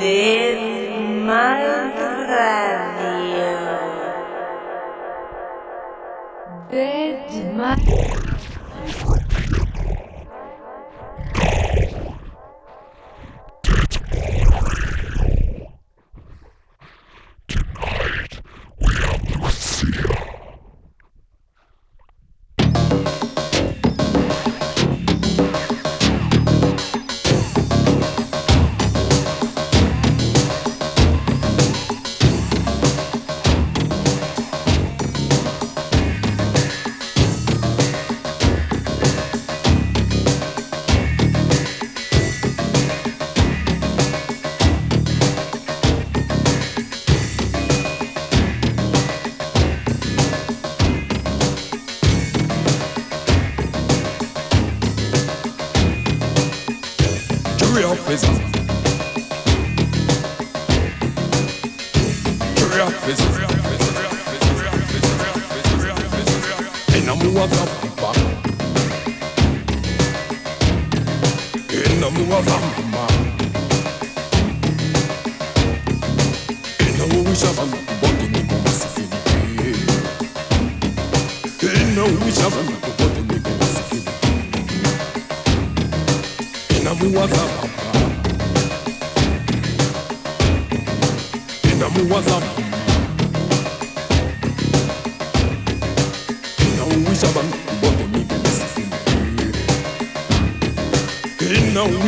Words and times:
Biz 0.00 0.58
my 1.26 1.64
Radio. 2.30 2.98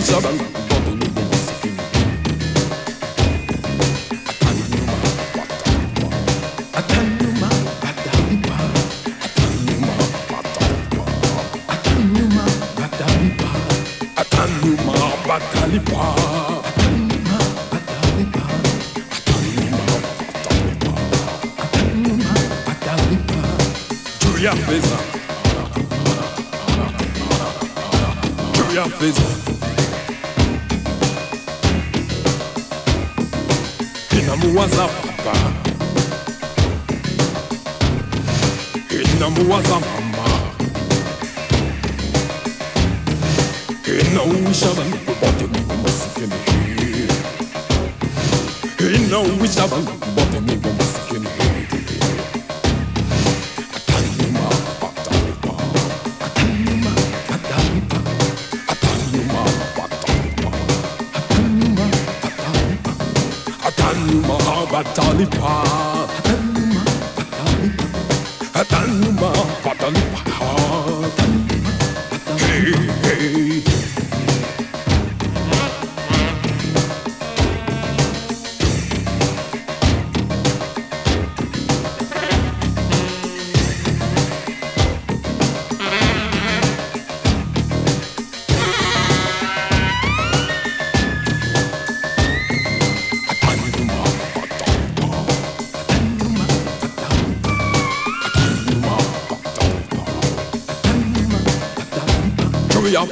Mr. 0.01 0.60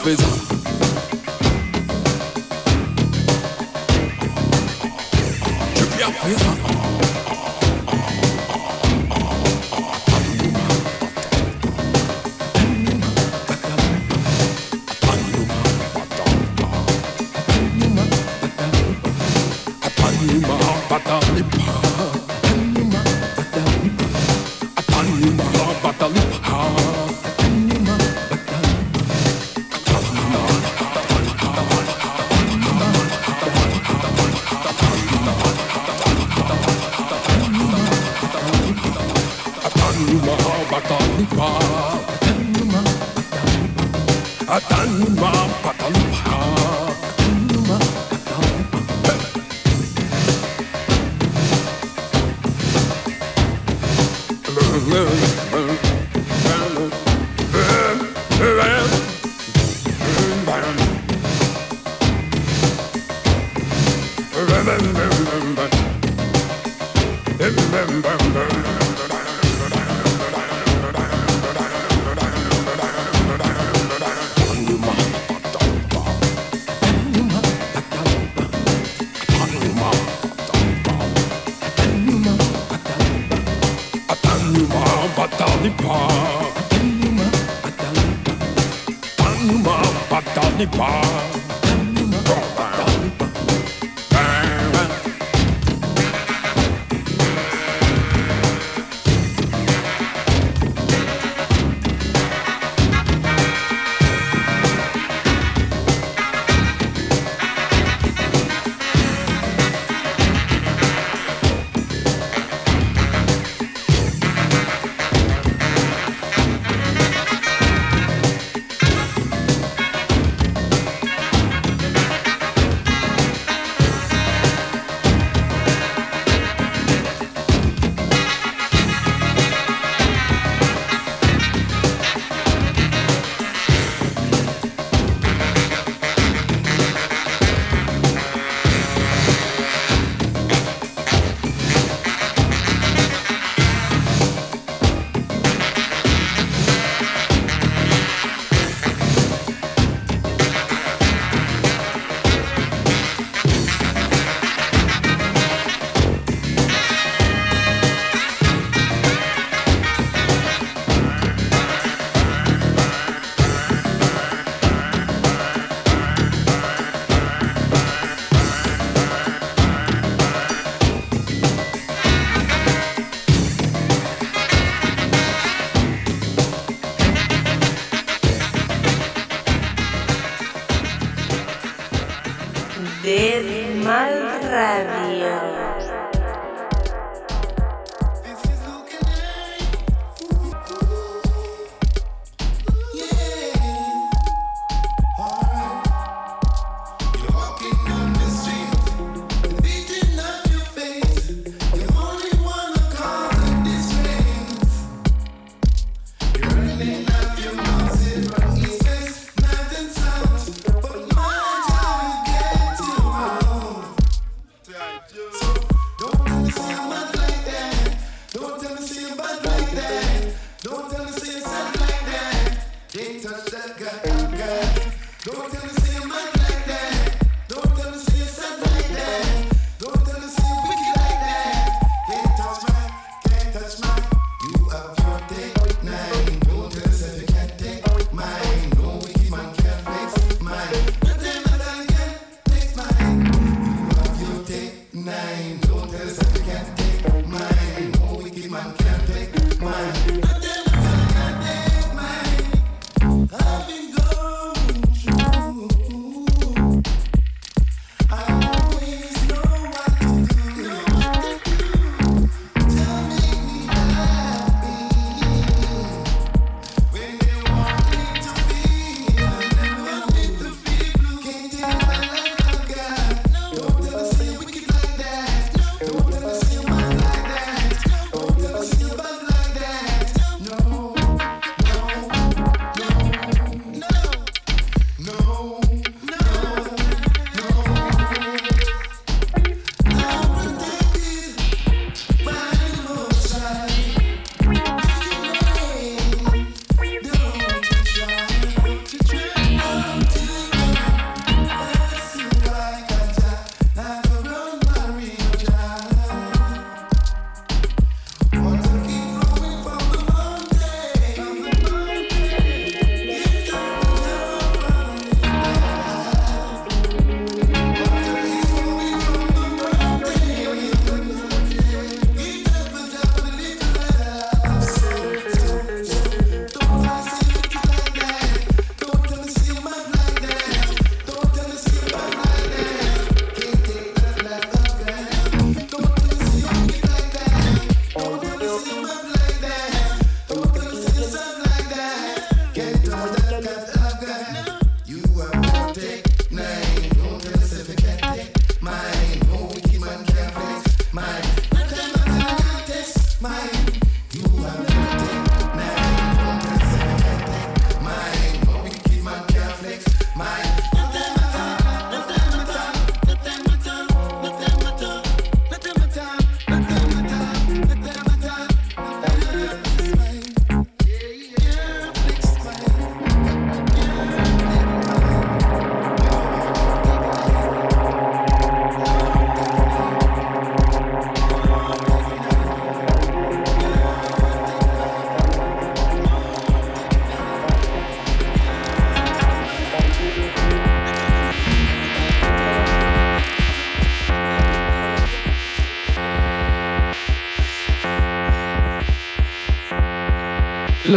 is. 0.09 0.19
Trip 5.75 5.99
a 6.01 6.13
face. 6.13 6.88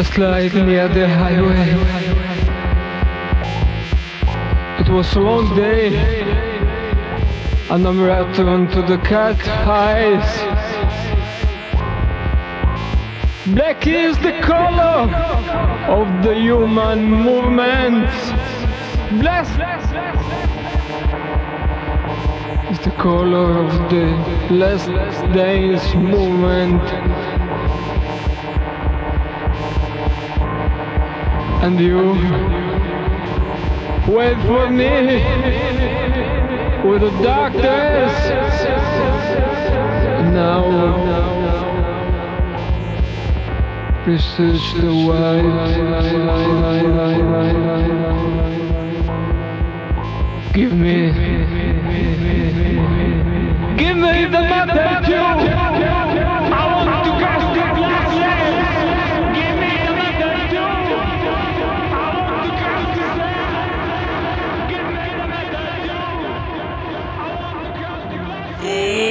Last 0.01 0.17
night 0.17 0.53
near 0.55 0.87
the 0.87 1.07
highway. 1.07 1.69
It 4.79 4.89
was 4.89 5.13
a 5.15 5.19
long 5.19 5.55
day, 5.55 5.95
and 7.69 7.87
I'm 7.87 8.01
returned 8.01 8.71
to 8.71 8.81
the 8.81 8.97
cat 8.97 9.37
eyes. 9.67 10.25
Black 13.45 13.85
is 13.85 14.17
the 14.17 14.39
color 14.41 15.05
of 15.97 16.23
the 16.23 16.33
human 16.33 17.05
movement. 17.05 18.09
Blessed 19.21 19.61
is 22.71 22.79
the 22.79 22.95
color 22.97 23.49
of 23.65 23.71
the 23.91 24.07
last 24.49 25.31
days 25.31 25.93
movement. 25.93 27.10
And 31.63 31.79
you 31.79 32.13
wait 34.11 34.35
for 34.47 34.67
me 34.69 35.21
with 36.83 37.01
the 37.01 37.11
darkness. 37.21 38.13
Now, 40.33 40.63
touch 44.35 44.73
the 44.73 44.91
white. 45.05 45.41
Give 50.53 50.73
me, 50.73 51.11
give 53.77 53.97
me 53.97 54.25
the 54.25 54.41
magnitude. 54.41 55.80
The 68.71 69.10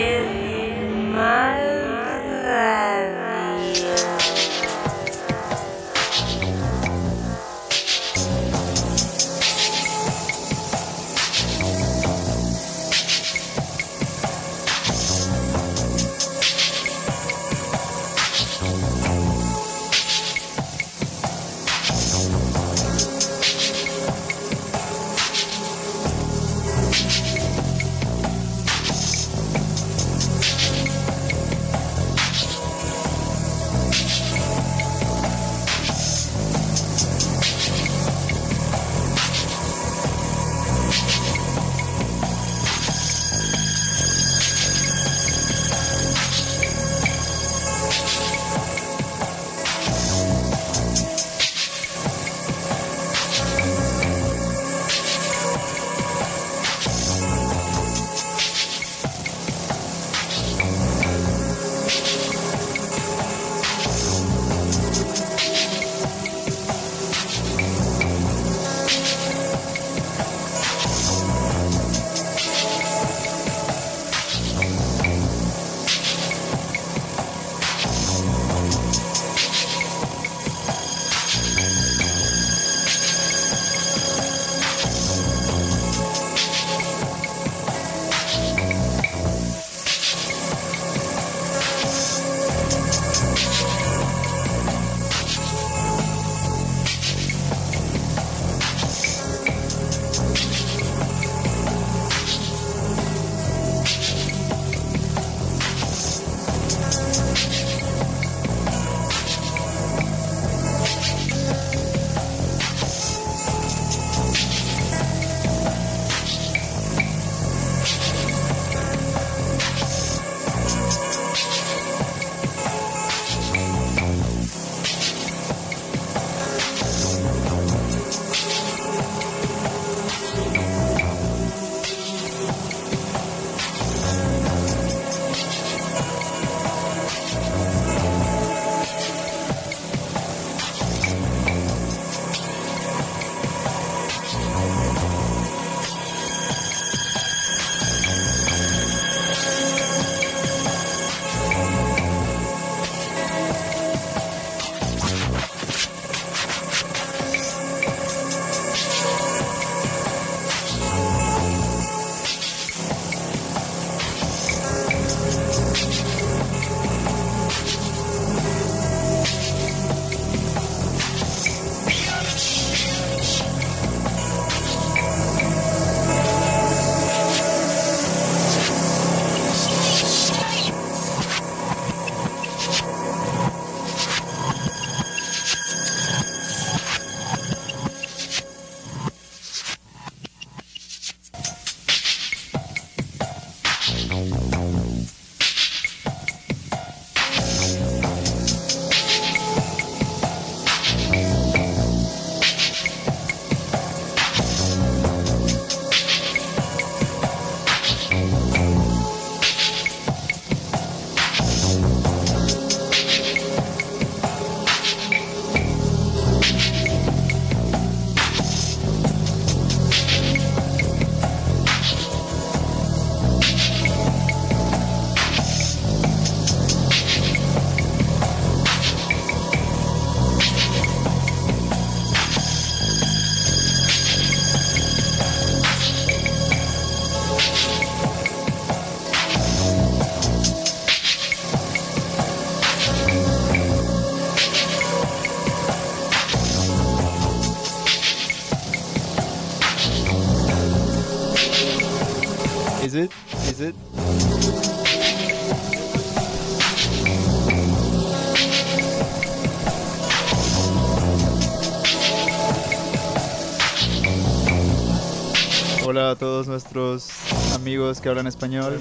Hola 266.10 266.16
a 266.16 266.18
todos 266.18 266.48
nuestros 266.48 267.08
amigos 267.54 268.00
que 268.00 268.08
hablan 268.08 268.26
español. 268.26 268.80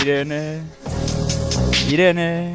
Irene. 0.00 0.62
Irene. 1.88 2.51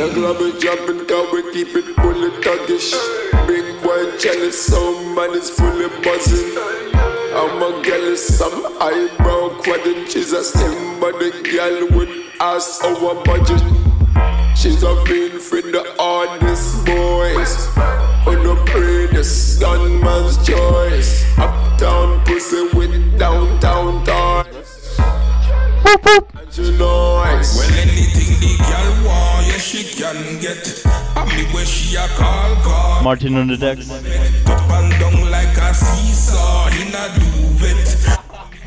The 0.00 0.08
club 0.14 0.40
is 0.40 0.62
jumping, 0.62 1.04
cause 1.04 1.30
we 1.30 1.42
keep 1.52 1.76
it 1.76 1.94
fully 1.96 2.30
thuggish. 2.40 2.96
Big 3.46 3.82
boy 3.82 4.16
jealous, 4.16 4.58
some 4.64 5.14
man 5.14 5.34
is 5.34 5.50
fully 5.50 5.88
buzzing. 6.02 6.56
I'm 7.36 7.60
a 7.60 7.82
girl, 7.84 8.16
some 8.16 8.78
eyebrow 8.80 9.60
quadrant. 9.60 10.10
She's 10.10 10.32
a 10.32 10.42
slim 10.42 11.00
body 11.00 11.30
girl 11.42 11.88
with 11.98 12.08
ass 12.40 12.82
over 12.82 13.22
budget. 13.24 13.60
She's 14.56 14.82
a 14.82 14.96
fiend 15.04 15.38
for 15.38 15.60
the 15.60 15.84
hardest 15.98 16.86
boys. 16.86 17.68
On 18.26 18.42
the 18.42 18.56
prettiest 18.64 19.60
gunman's 19.60 20.38
choice. 20.46 21.26
Uptown 21.36 22.24
pussy 22.24 22.68
with 22.74 23.18
downtown 23.18 24.02
toys. 24.06 24.79
And 25.90 26.52
she 26.52 26.62
knows. 26.78 27.56
Well, 27.56 27.72
anything 27.82 28.38
the 28.38 28.54
girl 28.62 29.06
want, 29.06 29.46
yeah, 29.46 29.58
she 29.58 29.82
can 29.98 30.40
get. 30.40 30.82
I 31.16 31.24
me 31.34 31.44
where 31.52 31.66
she 31.66 31.96
a 31.96 32.06
call, 32.08 32.54
call. 32.62 33.02
Martin 33.02 33.36
on 33.36 33.48
the 33.48 33.56
decks. 33.56 33.90
Up 33.90 34.00
and 34.70 34.92
down 35.00 35.30
like 35.30 35.56
a 35.56 35.74
seesaw 35.74 36.68
in 36.68 36.94
a 36.94 37.18
duvet. 37.18 37.29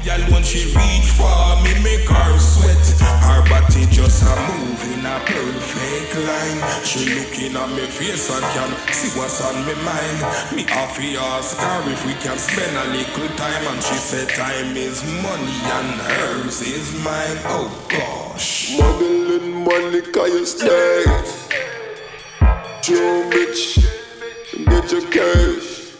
Girl, 0.03 0.19
when 0.33 0.43
she 0.43 0.67
reach 0.75 1.09
for 1.15 1.31
me, 1.63 1.79
make 1.81 2.09
her 2.09 2.37
sweat. 2.37 2.85
Her 3.23 3.39
body 3.47 3.85
just 3.87 4.21
a 4.23 4.35
move 4.51 4.83
in 4.91 5.05
a 5.05 5.15
perfect 5.23 6.15
line. 6.27 6.59
She 6.83 7.07
looking 7.15 7.55
at 7.55 7.69
me 7.69 7.87
face 7.87 8.29
and 8.29 8.43
can 8.51 8.71
see 8.91 9.17
what's 9.17 9.39
on 9.39 9.65
me 9.65 9.73
mind. 9.87 10.19
Me 10.51 10.63
off 10.75 10.99
ask 10.99 11.57
her 11.57 11.89
if 11.89 12.05
we 12.05 12.13
can 12.15 12.37
spend 12.37 12.75
a 12.75 12.85
little 12.91 13.29
time, 13.37 13.63
and 13.71 13.81
she 13.81 13.95
said 13.95 14.27
time 14.35 14.75
is 14.75 15.03
money 15.23 15.59
and 15.71 15.95
hers 16.01 16.61
is 16.61 16.93
mine. 17.03 17.39
Oh 17.45 17.71
gosh. 17.87 18.23
Smuggling 18.75 19.63
money 19.63 20.01
cause 20.01 20.29
you 20.29 20.45
stay 20.45 21.03
True 22.81 23.29
bitch 23.29 23.77
Get 24.65 24.91
your 24.91 25.01
cash 25.11 25.95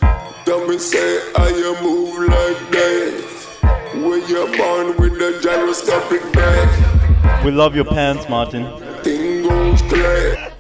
Tell 0.45 0.67
me 0.67 0.77
say 0.79 1.21
you 1.35 1.75
move 1.81 2.27
like 2.27 2.71
that 2.71 3.42
Where 4.03 4.17
you 4.17 4.45
born 4.57 4.97
with 4.97 5.17
the 5.17 5.39
gyroscopic 5.41 6.21
back 6.33 7.43
We 7.45 7.51
love 7.51 7.73
your 7.73 7.85
pants, 7.85 8.27
Martin. 8.27 8.65
Thing 9.01 9.43
goes 9.43 9.81
clear 9.83 10.51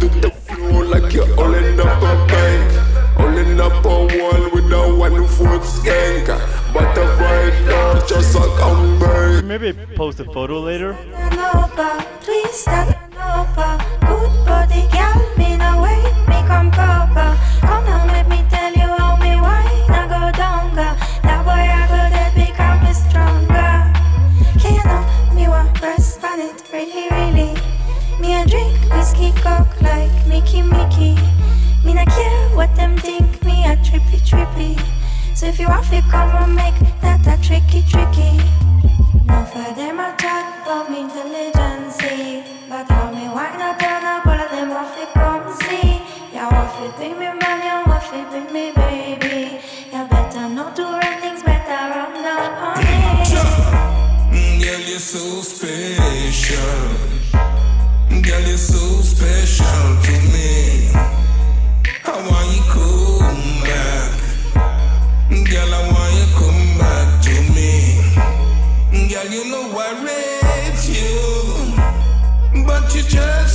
To 0.00 0.08
the 0.20 0.30
flow 0.30 0.82
like 0.82 1.12
you're 1.12 1.26
holding 1.36 1.80
up 1.80 2.02
a 2.02 2.26
bank 2.26 2.72
Holding 3.16 3.60
up 3.60 3.84
a 3.84 3.88
wall 3.88 4.50
with 4.52 4.72
a 4.72 4.94
one 4.94 5.26
foot 5.26 5.62
skank 5.62 6.26
Butterfly 6.74 7.66
down 7.66 8.06
just 8.06 8.36
a 8.36 8.40
come 8.58 8.96
Maybe 9.46 9.72
post 9.94 10.20
a 10.20 10.24
photo 10.24 10.60
later. 10.60 10.92
Nova, 11.32 12.04
twist 12.22 12.66
that 12.66 13.10
Nova. 13.14 13.78
Good 14.00 14.44
body, 14.44 14.82
girl, 14.92 15.16
me 15.38 15.56
no 15.56 15.80
wait, 15.80 16.02
me 16.28 16.46
come 16.46 16.70
proper. 16.70 17.38
Coke 29.46 29.80
like 29.82 30.14
Mickey 30.26 30.62
Mickey. 30.62 31.14
Me 31.84 31.94
not 31.94 32.08
care 32.08 32.48
what 32.58 32.74
them 32.74 32.96
think, 32.98 33.26
me 33.44 33.56
a 33.72 33.74
trippy 33.86 34.18
trippy. 34.30 34.72
So 35.36 35.46
if 35.46 35.60
you 35.60 35.68
want 35.68 35.86
to 35.94 36.00
come 36.10 36.32
and 36.42 36.54
make 36.54 36.78
that 37.02 37.22
a 37.32 37.36
tricky 37.46 37.82
tricky. 37.92 38.32
No 39.28 39.38
for 39.52 39.68
them 39.78 40.00
a 40.00 40.08
chat 40.20 40.46
about 40.62 40.90
me 40.90 41.00
intelligence 41.06 41.98
But 42.70 42.86
how 42.90 43.10
me 43.16 43.24
wine 43.36 43.62
up 43.68 43.82
on 43.82 43.95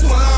just 0.02 0.31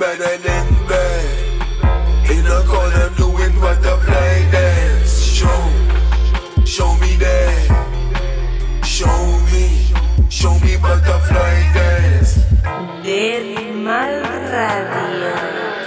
better 0.00 0.38
than 0.38 0.66
me. 0.88 1.04
In 2.34 2.46
a 2.46 2.62
corner 2.66 3.10
doing 3.18 3.54
butterfly 3.60 4.50
dance. 4.50 5.22
Show, 5.22 5.60
show 6.64 6.96
me 7.02 7.16
that. 7.16 8.80
Show 8.82 9.20
me, 9.52 9.92
show 10.30 10.58
me 10.60 10.78
butterfly 10.78 11.56
dance. 11.74 12.36
Dead 13.04 13.74
Mall 13.76 14.22
Radio. 14.54 15.79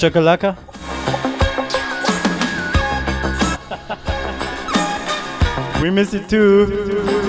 Shakalaka. 0.00 0.56
We 5.82 5.90
miss 5.90 6.14
you 6.14 6.20
too. 6.20 7.19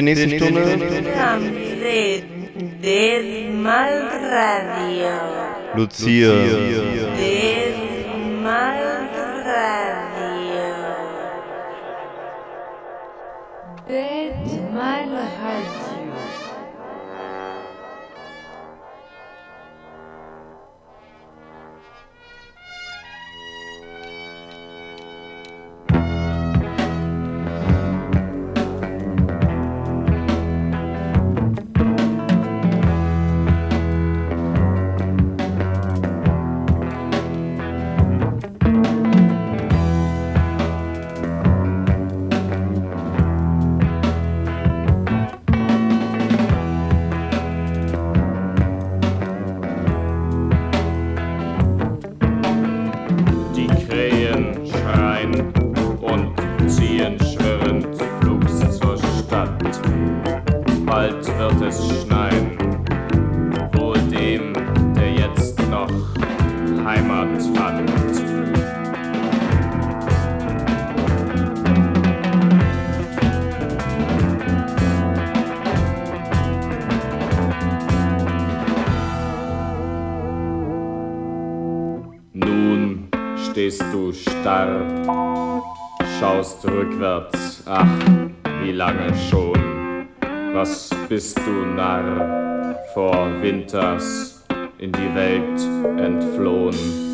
die 0.00 0.14
nächste 0.14 0.36
Stunde. 0.36 0.60
Mal 3.62 4.08
Radio. 4.32 5.10
Lucia. 5.76 6.49
starr, 84.50 85.62
schaust 86.18 86.66
rückwärts, 86.66 87.62
ach, 87.66 87.86
wie 88.62 88.72
lange 88.72 89.14
schon. 89.30 90.08
Was 90.52 90.90
bist 91.08 91.38
du, 91.38 91.66
Narr, 91.76 92.74
vor 92.92 93.28
Winters 93.40 94.44
in 94.78 94.90
die 94.90 95.14
Welt 95.14 95.60
entflohen? 95.98 97.09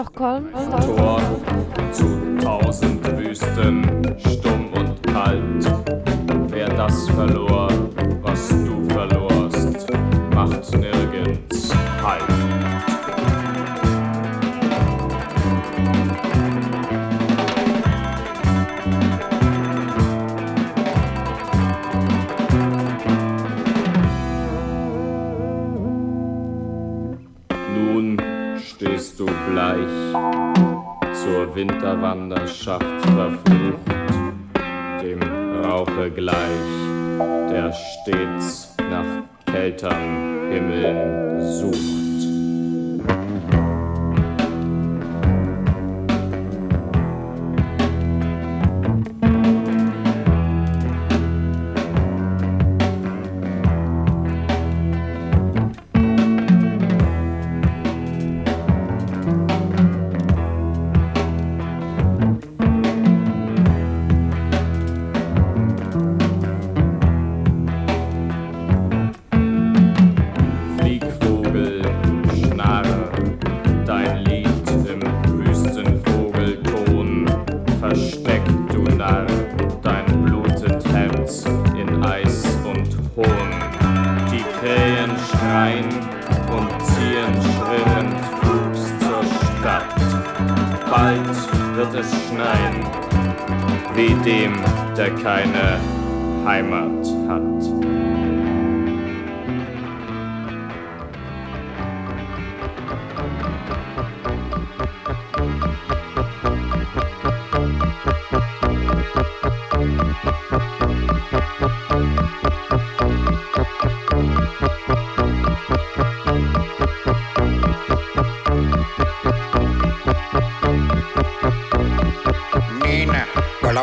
Stockholm. 0.00 0.48
Tor 0.96 1.20
zu 1.92 2.38
tausend 2.42 3.18
Wüsten. 3.18 3.99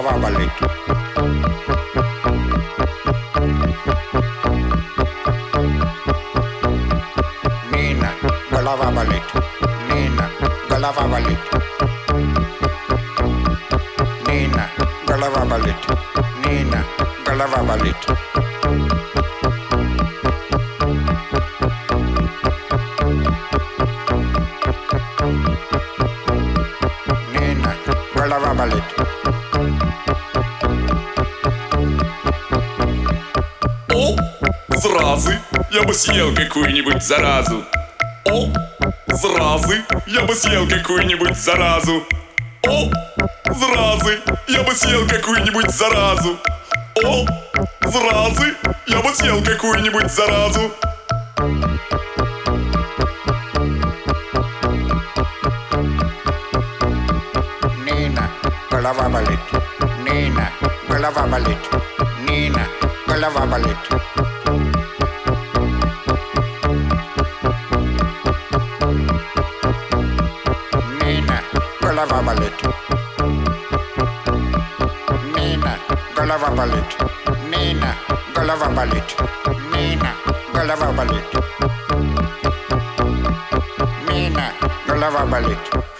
Bábaleto. 0.07 0.76
Съел 36.17 36.33
какую-нибудь 36.33 37.03
заразу. 37.03 37.63
О, 38.25 38.51
зразы, 39.05 39.83
я 40.07 40.21
бы 40.21 40.33
съел 40.33 40.67
какую-нибудь 40.67 41.37
заразу. 41.37 42.03
О, 42.65 42.89
зразы, 43.53 44.19
я 44.47 44.63
бы 44.63 44.73
съел 44.73 45.07
какую-нибудь 45.07 45.69
заразу. 45.69 46.35
О, 47.05 47.25
зразы, 47.85 48.55
я 48.87 48.99
бы 49.03 49.13
съел 49.13 49.43
какую-нибудь 49.43 50.11
заразу. 50.11 50.71
Nina, 57.85 58.27
golava 58.71 59.07
balit. 59.07 59.45
Nina, 60.03 60.51
golava 60.89 61.27
balit. 61.27 61.63
Nina, 62.25 62.67
golava 63.05 63.45
balit. 63.45 64.06
babbelit. 78.77 79.09
Mina, 79.73 80.11
gulle 80.53 80.75
babbelit. 80.77 81.25
Mina, 84.07 84.45
gulle 84.87 85.07
babbelit. 85.13 85.96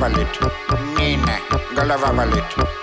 Gulliver 0.00 0.08
Mallet. 0.08 0.34
Mina 0.96 1.38
Gulliver 1.74 2.12
Mallet. 2.12 2.79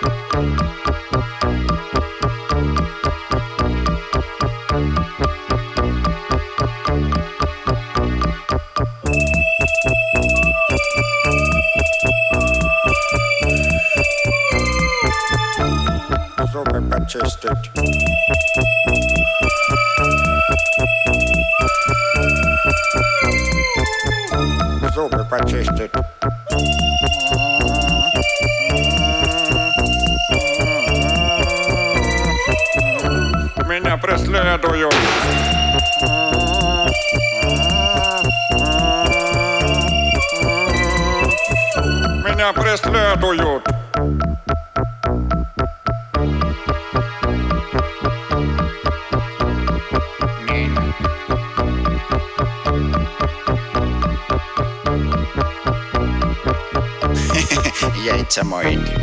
somewhere 58.38 58.68
in 58.68 58.97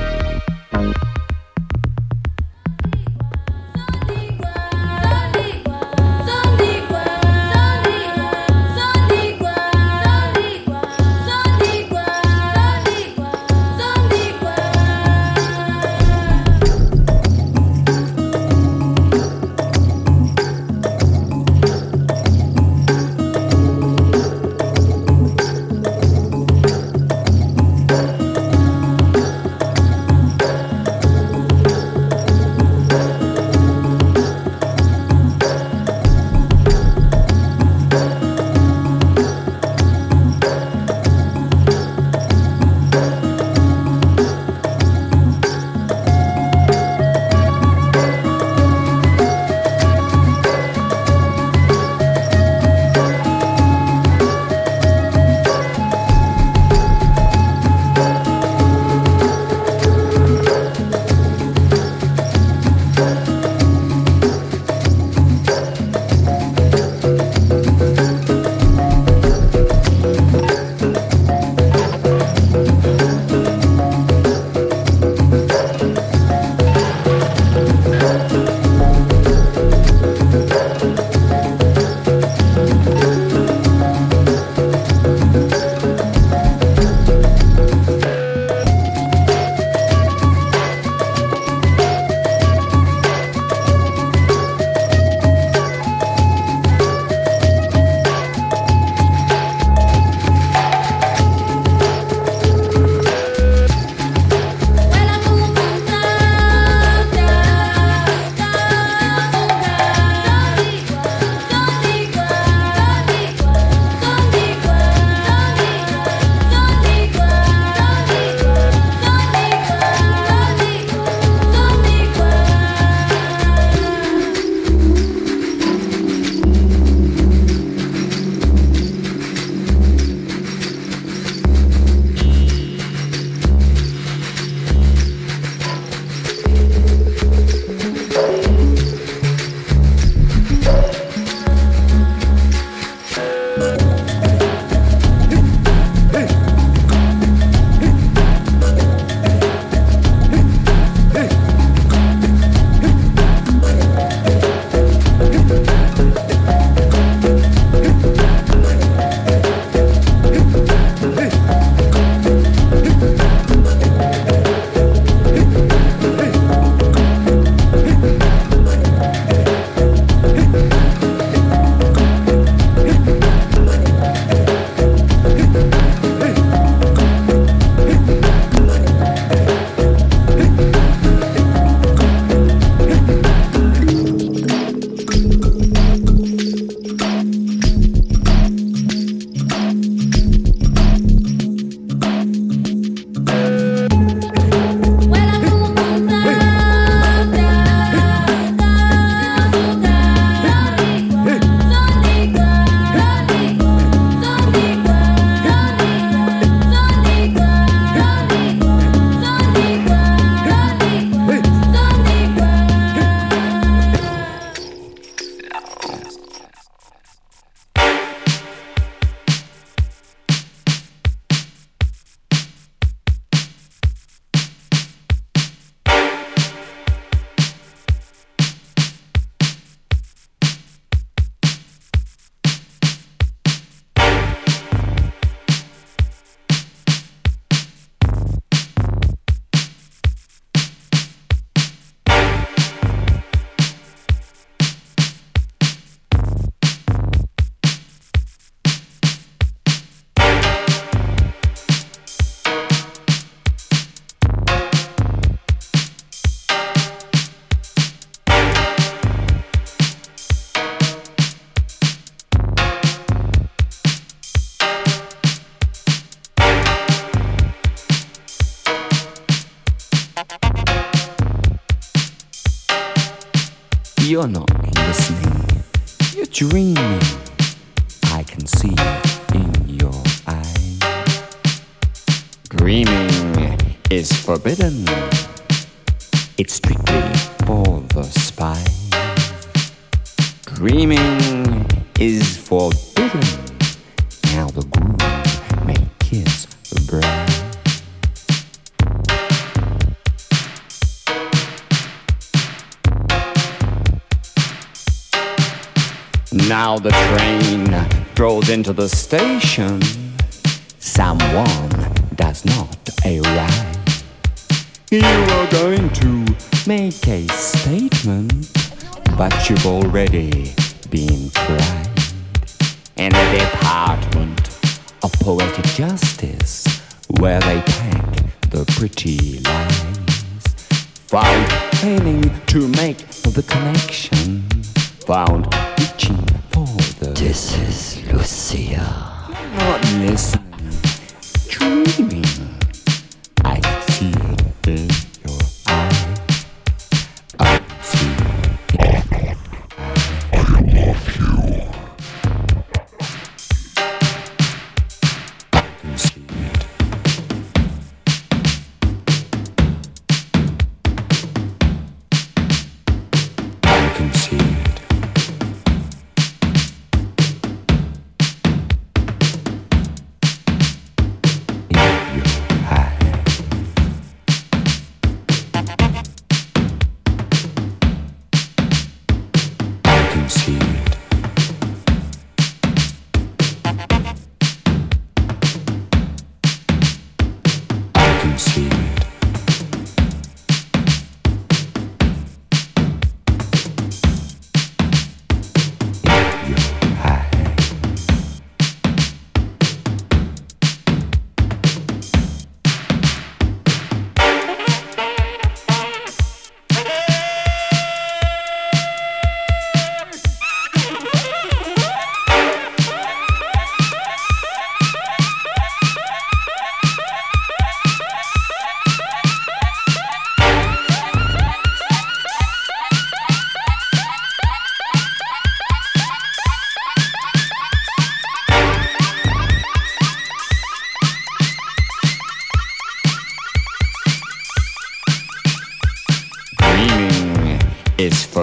You're 274.15 274.27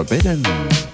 forbidden. 0.03 0.92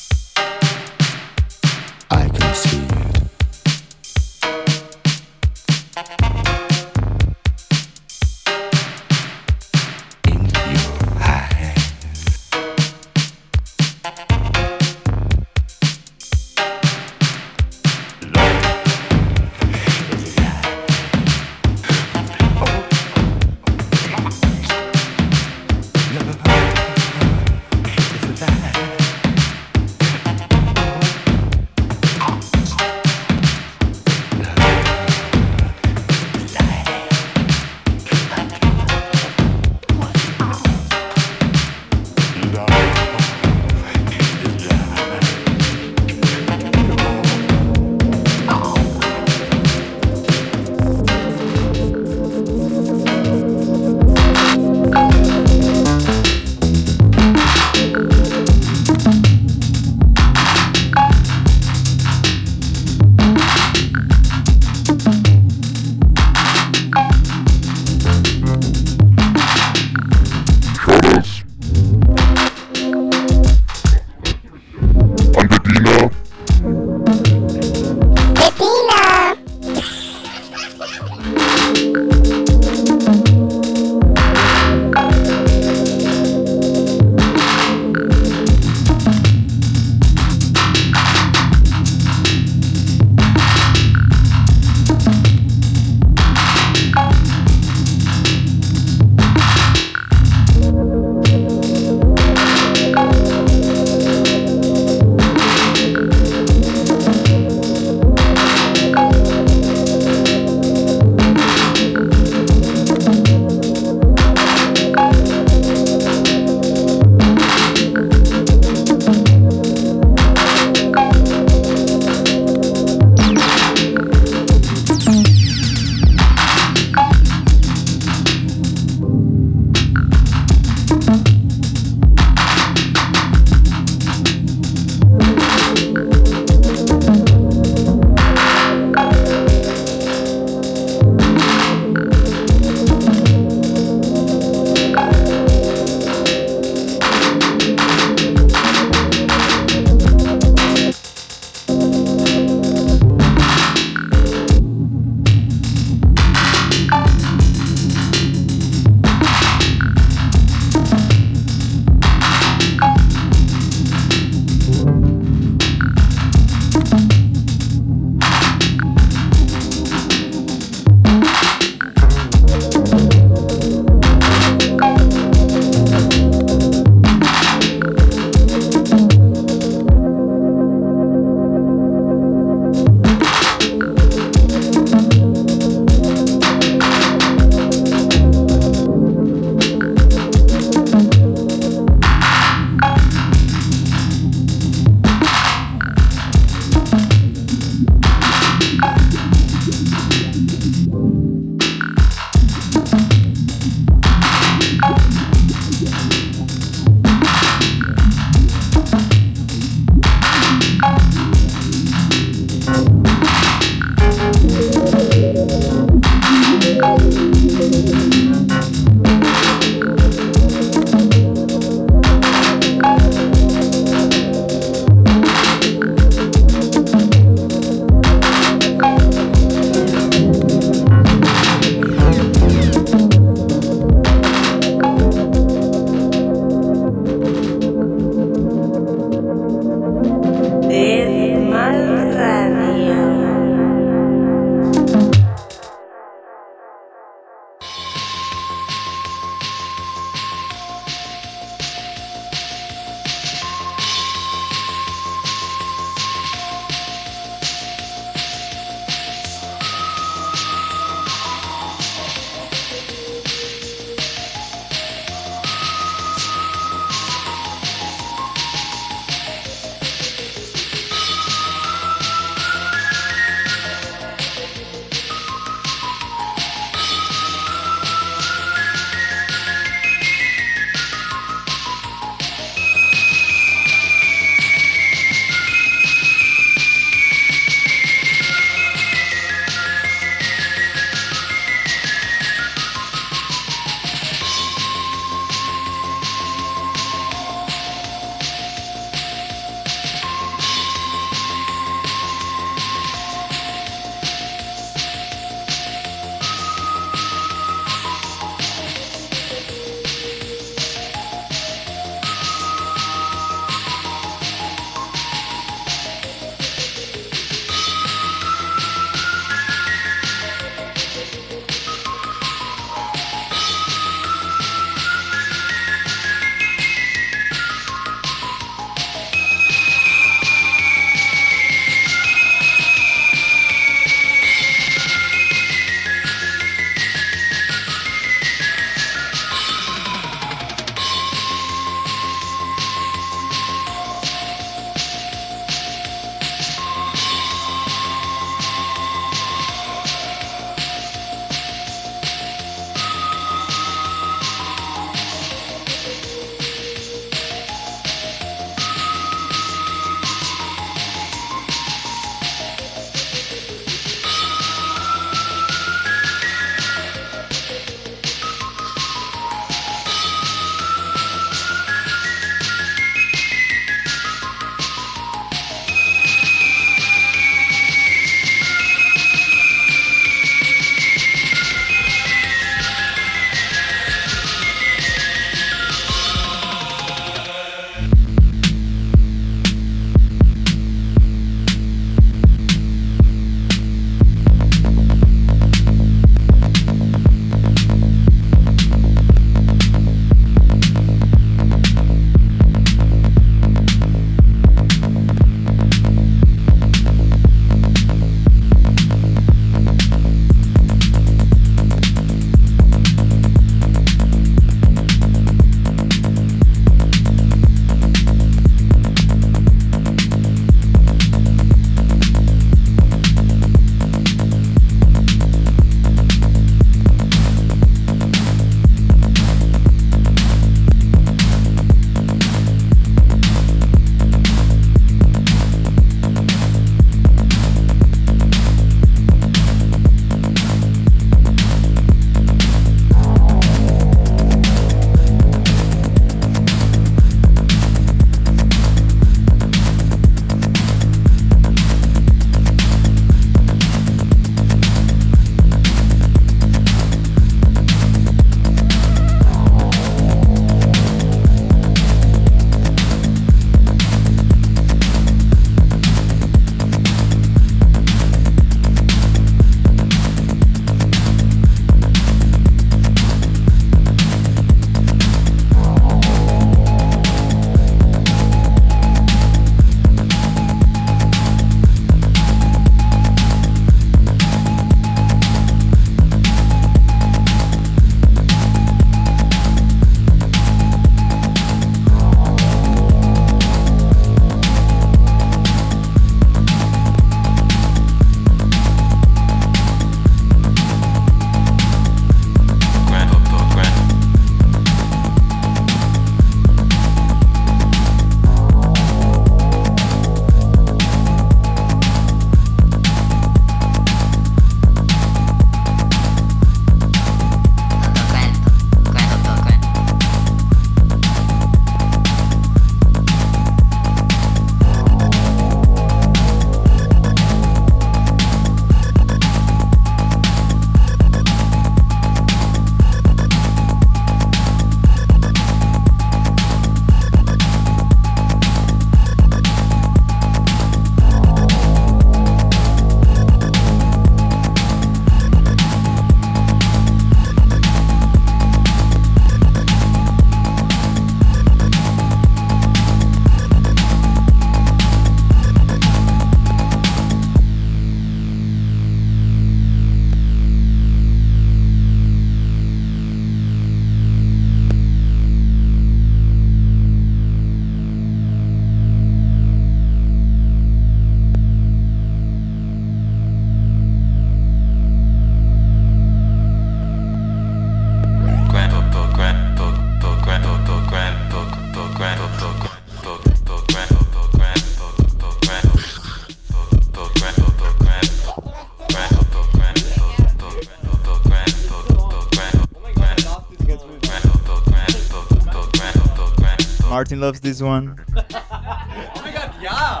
Martin 597.08 597.20
loves 597.22 597.40
this 597.40 597.62
one. 597.62 597.96
Oh 598.18 599.22
mein 599.24 599.32
Gott, 599.32 599.54
ja! 599.62 600.00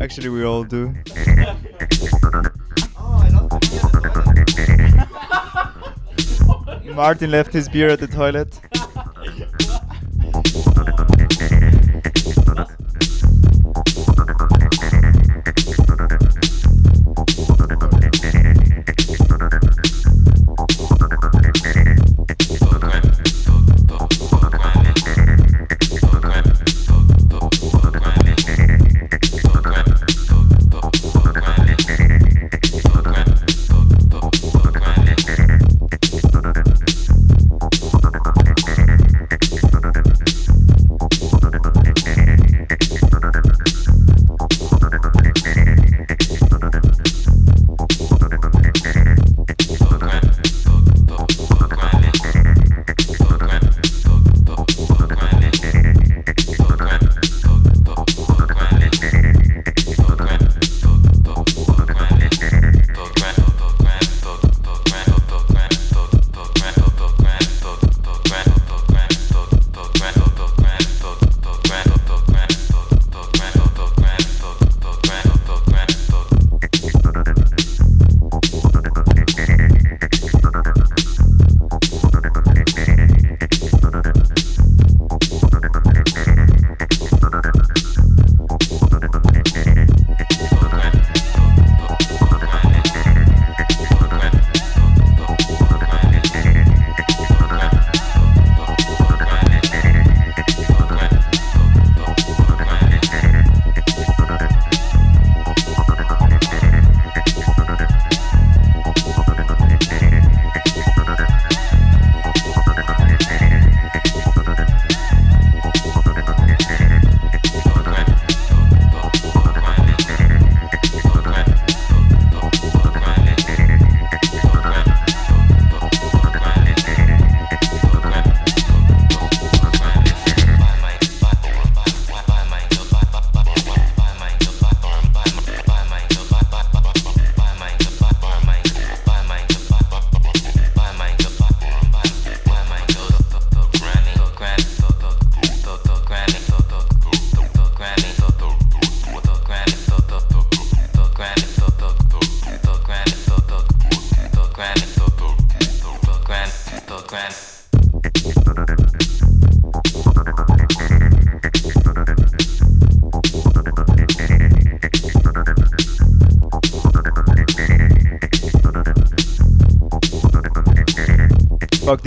Actually, 0.00 0.30
we 0.30 0.44
all 0.44 0.64
do. 0.64 0.94
Martin 6.94 7.30
left 7.30 7.52
his 7.52 7.68
beer 7.68 7.90
at 7.90 8.00
the 8.00 8.06
toilet. 8.06 8.71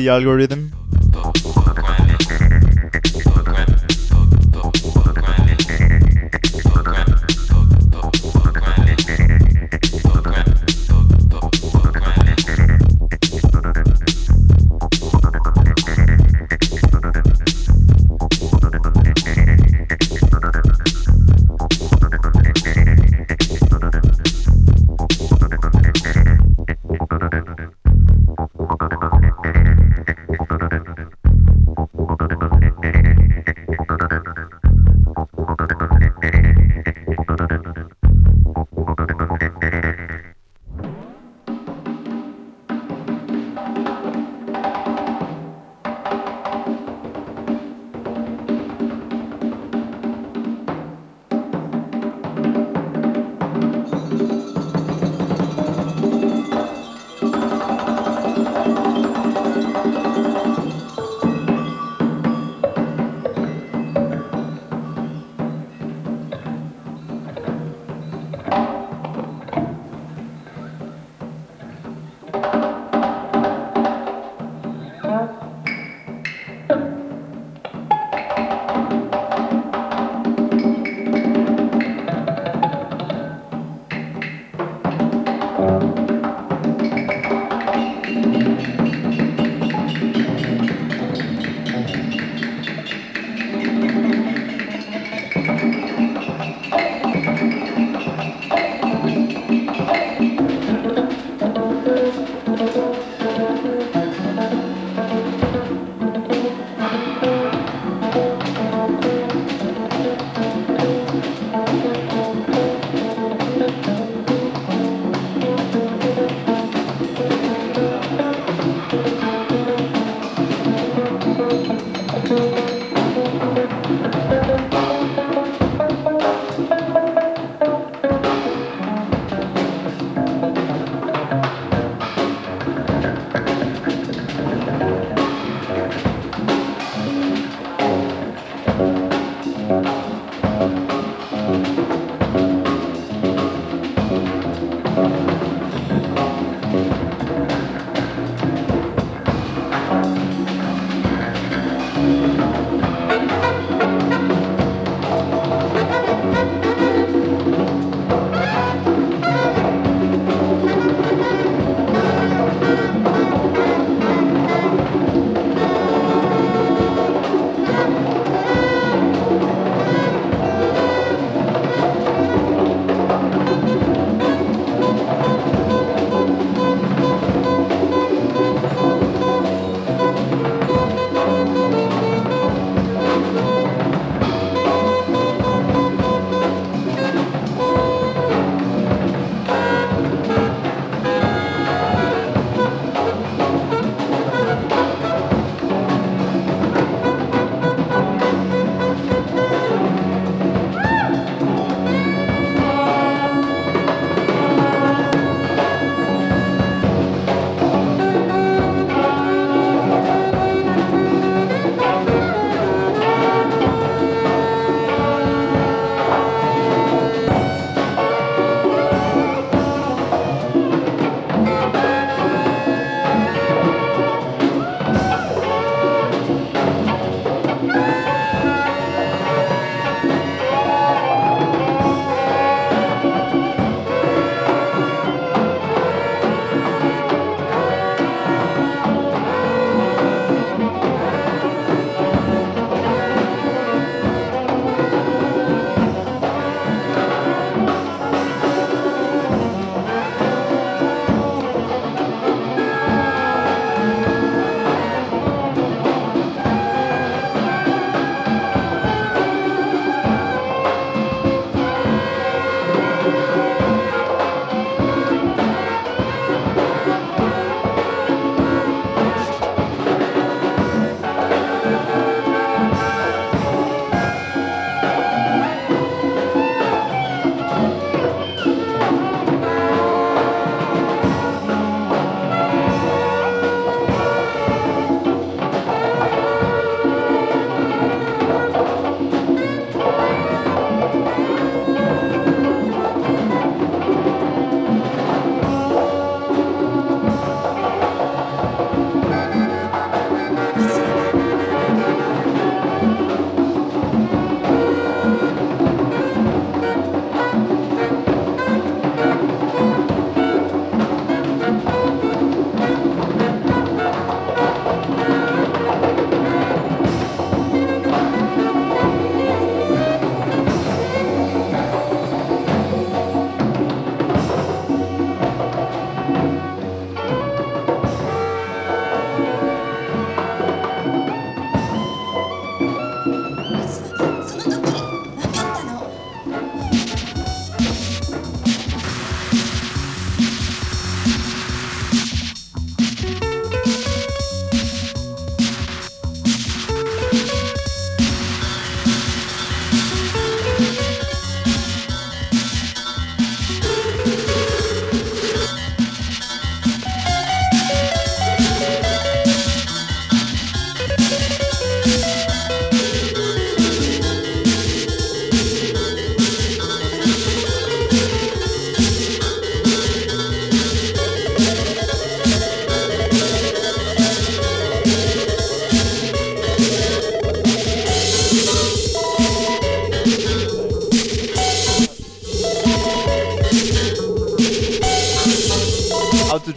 The 0.06 0.12
algorithm. 0.12 0.65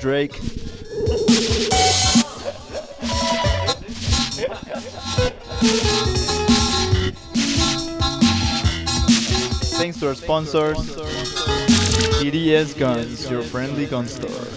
Drake. 0.08 0.32
Thanks 9.76 10.00
to 10.00 10.08
our 10.08 10.14
sponsors, 10.14 10.78
EDS 12.24 12.72
Guns, 12.72 13.30
your 13.30 13.42
friendly 13.42 13.84
gun 13.84 14.06
store. 14.06 14.47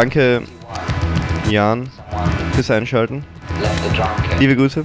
Danke, 0.00 0.42
Jan, 1.50 1.90
fürs 2.52 2.70
Einschalten. 2.70 3.24
Liebe 4.38 4.54
Grüße. 4.54 4.84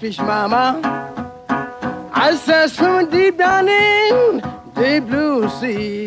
fish, 0.00 0.18
mama. 0.18 0.80
I 2.14 2.34
said, 2.36 2.68
swimming 2.68 3.10
deep 3.10 3.36
down 3.36 3.68
in 3.68 4.40
the 4.74 5.04
blue 5.06 5.46
sea. 5.60 6.06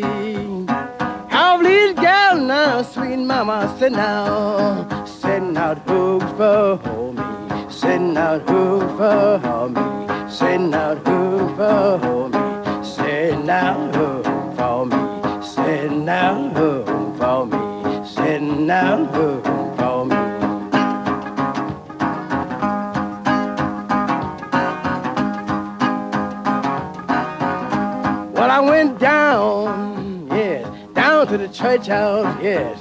How 1.28 1.60
little 1.62 1.94
girl 1.94 2.40
now, 2.44 2.82
sweet 2.82 3.18
mama, 3.18 3.72
sit 3.78 3.92
now. 3.92 4.83
church 31.54 31.86
house, 31.86 32.36
yes. 32.42 32.76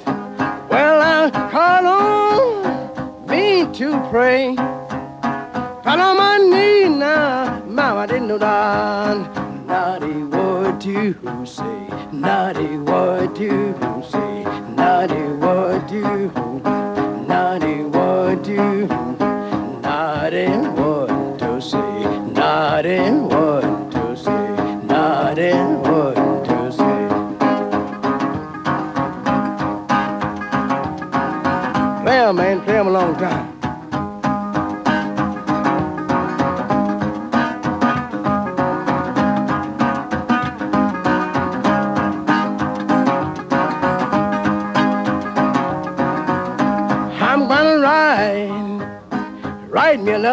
Well, 0.67 0.99
I 0.99 1.29
call 1.51 1.85
on 1.85 3.27
me 3.27 3.71
to 3.77 4.09
pray. 4.09 4.55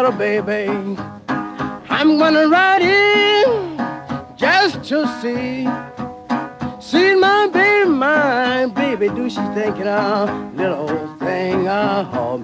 little 0.01 0.17
baby. 0.17 0.67
I'm 1.27 2.17
gonna 2.17 2.47
ride 2.47 2.81
it 2.81 4.35
just 4.35 4.83
to 4.85 5.05
see. 5.21 5.67
See 6.79 7.13
my 7.13 7.47
baby, 7.53 7.87
my 7.87 8.65
baby, 8.65 9.09
do 9.09 9.29
she 9.29 9.41
think 9.53 9.77
it 9.77 9.87
all? 9.87 10.25
Little 10.55 10.87
thing, 11.19 11.67
oh, 11.67 12.09
I'll 12.13 12.39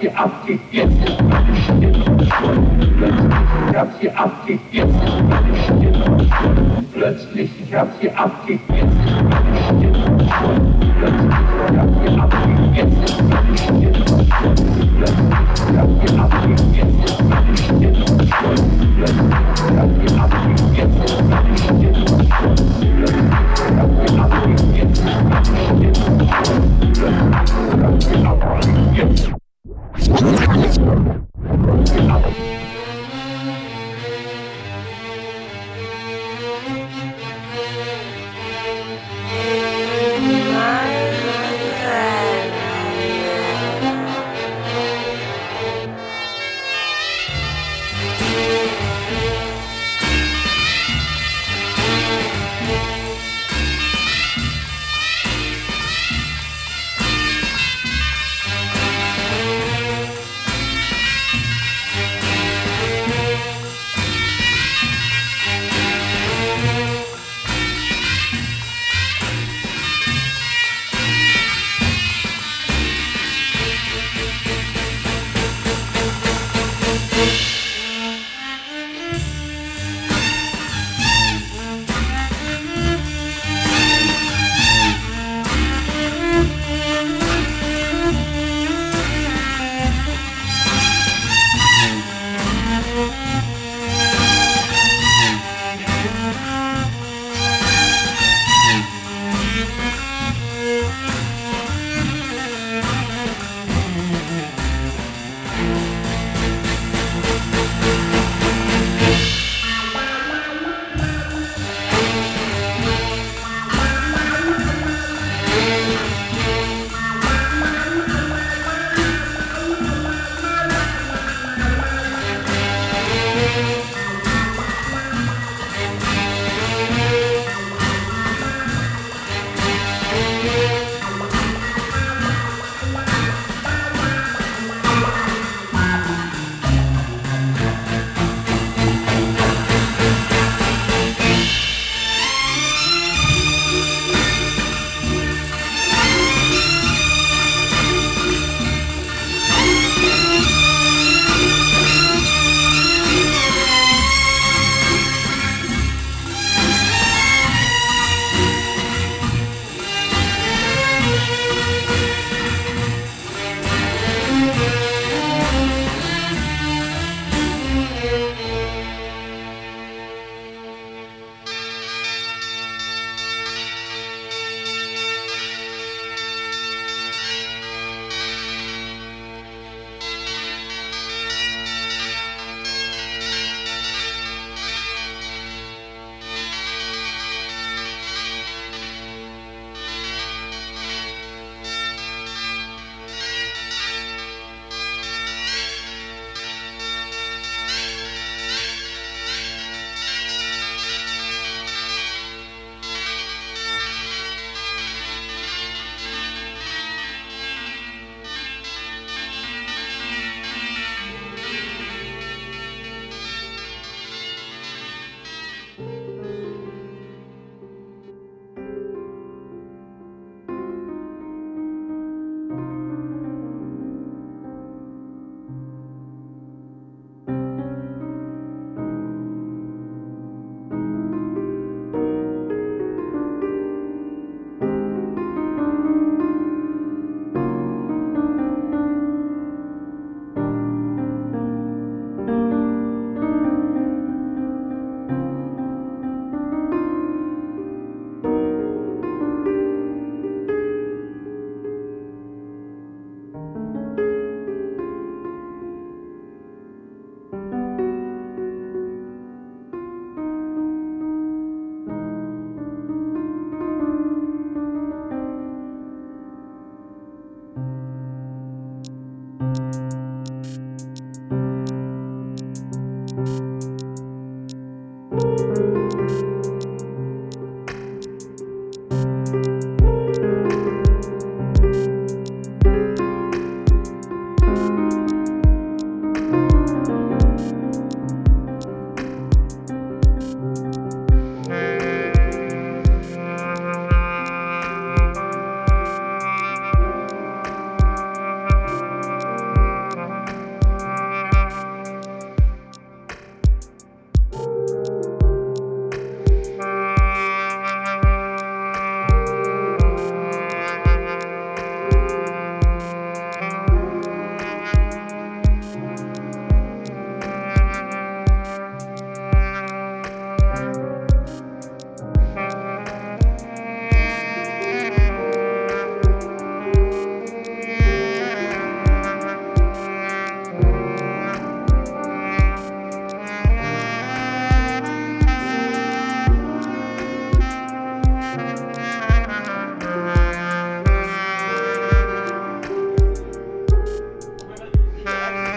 plötzlich, 0.00 0.60
ich 3.70 3.76
hab 3.76 4.00
sie 4.00 4.10
abgegessen, 4.10 5.28
meine 5.28 5.56
Stimme 5.56 6.26
plötzlich, 6.92 7.50
ich 7.62 7.74
hab 7.74 7.88
sie 8.00 8.10
abgegessen, 8.10 9.00
meine 9.28 9.56
Stimme 9.62 10.26
plötzlich, 10.98 11.30
ich 11.66 11.78
hab 11.78 11.88
sie 12.02 12.18
abgegeben 12.18 13.02
ist. 13.02 13.19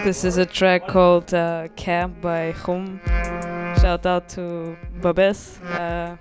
This 0.04 0.22
is 0.22 0.36
a 0.36 0.44
track 0.44 0.86
called 0.86 1.32
uh, 1.32 1.68
Camp 1.76 2.20
by 2.20 2.50
Hum. 2.50 3.00
Shout 3.80 4.04
out 4.04 4.28
to 4.36 4.76
Babes. 5.00 5.58
Uh, 5.60 6.18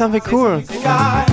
something 0.00 0.22
cool. 0.22 1.29